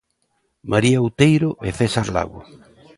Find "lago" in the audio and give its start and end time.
2.15-2.39